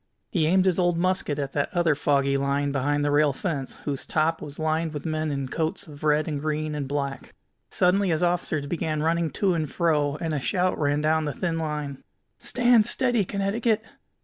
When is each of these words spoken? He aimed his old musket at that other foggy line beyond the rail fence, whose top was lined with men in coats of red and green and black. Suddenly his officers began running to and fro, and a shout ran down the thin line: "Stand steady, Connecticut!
He 0.31 0.47
aimed 0.47 0.65
his 0.65 0.79
old 0.79 0.97
musket 0.97 1.37
at 1.37 1.51
that 1.51 1.69
other 1.75 1.93
foggy 1.93 2.35
line 2.35 2.71
beyond 2.71 3.05
the 3.05 3.11
rail 3.11 3.33
fence, 3.33 3.81
whose 3.81 4.03
top 4.03 4.41
was 4.41 4.57
lined 4.57 4.95
with 4.95 5.05
men 5.05 5.29
in 5.29 5.47
coats 5.47 5.85
of 5.85 6.03
red 6.03 6.27
and 6.27 6.41
green 6.41 6.73
and 6.73 6.87
black. 6.87 7.35
Suddenly 7.69 8.09
his 8.09 8.23
officers 8.23 8.65
began 8.65 9.03
running 9.03 9.29
to 9.29 9.53
and 9.53 9.71
fro, 9.71 10.15
and 10.15 10.33
a 10.33 10.39
shout 10.39 10.79
ran 10.79 11.01
down 11.01 11.25
the 11.25 11.33
thin 11.35 11.59
line: 11.59 12.03
"Stand 12.39 12.87
steady, 12.87 13.23
Connecticut! 13.23 13.83